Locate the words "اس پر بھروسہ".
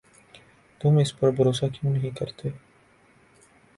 0.97-1.65